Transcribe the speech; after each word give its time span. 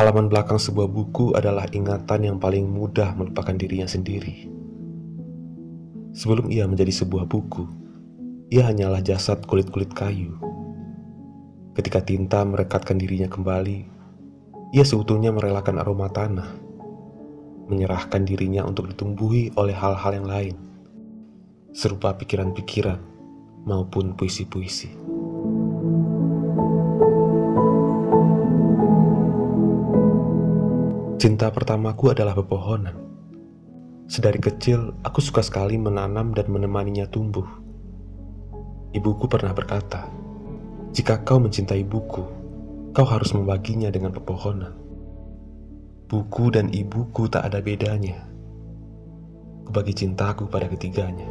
Halaman 0.00 0.32
belakang 0.32 0.56
sebuah 0.56 0.88
buku 0.88 1.36
adalah 1.36 1.68
ingatan 1.68 2.24
yang 2.24 2.40
paling 2.40 2.64
mudah 2.64 3.12
melupakan 3.20 3.52
dirinya 3.52 3.84
sendiri. 3.84 4.48
Sebelum 6.16 6.48
ia 6.48 6.64
menjadi 6.64 7.04
sebuah 7.04 7.28
buku, 7.28 7.68
ia 8.48 8.64
hanyalah 8.64 9.04
jasad 9.04 9.44
kulit-kulit 9.44 9.92
kayu. 9.92 10.40
Ketika 11.76 12.00
tinta 12.00 12.40
merekatkan 12.48 12.96
dirinya 12.96 13.28
kembali, 13.28 13.78
ia 14.72 14.88
sebetulnya 14.88 15.36
merelakan 15.36 15.84
aroma 15.84 16.08
tanah, 16.08 16.48
menyerahkan 17.68 18.24
dirinya 18.24 18.64
untuk 18.64 18.88
ditumbuhi 18.88 19.52
oleh 19.60 19.76
hal-hal 19.76 20.16
yang 20.16 20.24
lain, 20.24 20.56
serupa 21.76 22.16
pikiran-pikiran 22.16 23.04
maupun 23.68 24.16
puisi-puisi. 24.16 25.09
Cinta 31.20 31.52
pertamaku 31.52 32.16
adalah 32.16 32.32
pepohonan. 32.32 32.96
Sedari 34.08 34.40
kecil, 34.40 34.96
aku 35.04 35.20
suka 35.20 35.44
sekali 35.44 35.76
menanam 35.76 36.32
dan 36.32 36.48
menemaninya 36.48 37.04
tumbuh. 37.12 37.44
Ibuku 38.96 39.28
pernah 39.28 39.52
berkata, 39.52 40.08
"Jika 40.96 41.20
kau 41.20 41.36
mencintai 41.36 41.84
buku, 41.84 42.24
kau 42.96 43.04
harus 43.04 43.36
membaginya 43.36 43.92
dengan 43.92 44.16
pepohonan." 44.16 44.72
Buku 46.08 46.56
dan 46.56 46.72
ibuku 46.72 47.28
tak 47.28 47.52
ada 47.52 47.60
bedanya. 47.60 48.24
Kubagi 49.68 49.92
cintaku 49.92 50.48
pada 50.48 50.72
ketiganya. 50.72 51.28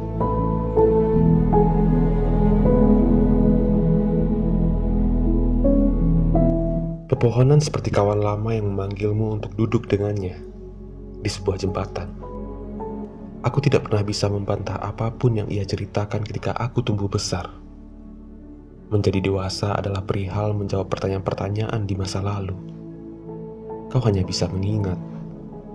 Pepohonan 7.20 7.60
seperti 7.60 7.92
kawan 7.92 8.24
lama 8.24 8.48
yang 8.48 8.72
memanggilmu 8.72 9.36
untuk 9.36 9.52
duduk 9.52 9.84
dengannya 9.92 10.40
di 11.20 11.28
sebuah 11.28 11.60
jembatan. 11.60 12.08
Aku 13.44 13.60
tidak 13.60 13.84
pernah 13.84 14.00
bisa 14.00 14.24
membantah 14.32 14.80
apa 14.80 15.12
pun 15.12 15.36
yang 15.36 15.44
ia 15.52 15.60
ceritakan 15.60 16.24
ketika 16.24 16.56
aku 16.56 16.80
tumbuh 16.80 17.12
besar. 17.12 17.52
Menjadi 18.88 19.20
dewasa 19.20 19.76
adalah 19.76 20.00
perihal 20.00 20.56
menjawab 20.56 20.88
pertanyaan-pertanyaan 20.88 21.84
di 21.84 21.92
masa 21.92 22.24
lalu. 22.24 22.56
Kau 23.92 24.00
hanya 24.00 24.24
bisa 24.24 24.48
mengingat, 24.48 24.96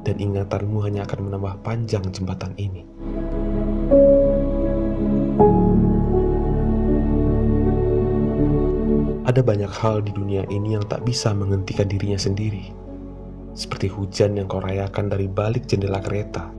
dan 0.02 0.18
ingatanmu 0.18 0.82
hanya 0.82 1.06
akan 1.06 1.30
menambah 1.30 1.62
panjang 1.62 2.10
jembatan 2.10 2.58
ini. 2.58 2.82
Ada 9.26 9.42
banyak 9.42 9.74
hal 9.82 10.06
di 10.06 10.14
dunia 10.14 10.46
ini 10.54 10.78
yang 10.78 10.86
tak 10.86 11.02
bisa 11.02 11.34
menghentikan 11.34 11.90
dirinya 11.90 12.22
sendiri. 12.22 12.70
Seperti 13.58 13.90
hujan 13.90 14.38
yang 14.38 14.46
kau 14.46 14.62
rayakan 14.62 15.10
dari 15.10 15.26
balik 15.26 15.66
jendela 15.66 15.98
kereta. 15.98 16.54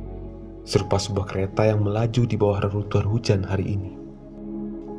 Serupa 0.66 0.98
sebuah 0.98 1.30
kereta 1.30 1.62
yang 1.62 1.86
melaju 1.86 2.26
di 2.26 2.34
bawah 2.34 2.66
reruntuhan 2.66 3.06
hujan 3.06 3.46
hari 3.46 3.78
ini. 3.78 3.94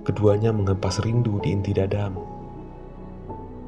Keduanya 0.08 0.56
mengempas 0.56 1.04
rindu 1.04 1.44
di 1.44 1.52
inti 1.52 1.76
dadamu. 1.76 2.24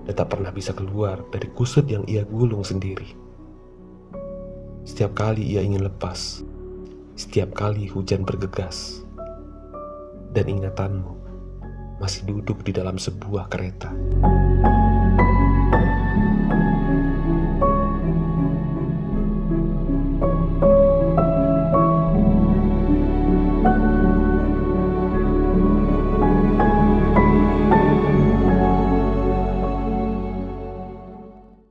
Dan 0.07 0.15
tak 0.15 0.31
pernah 0.31 0.55
bisa 0.55 0.71
keluar 0.71 1.19
dari 1.27 1.51
kusut 1.51 1.83
yang 1.91 2.07
ia 2.07 2.23
gulung 2.23 2.63
sendiri. 2.63 3.11
Setiap 4.87 5.11
kali 5.11 5.43
ia 5.43 5.59
ingin 5.59 5.83
lepas, 5.83 6.39
setiap 7.19 7.51
kali 7.51 7.91
hujan 7.91 8.23
bergegas, 8.23 9.03
dan 10.31 10.47
ingatanmu 10.47 11.18
masih 11.99 12.25
duduk 12.25 12.63
di 12.63 12.71
dalam 12.71 12.95
sebuah 12.95 13.51
kereta. 13.51 13.91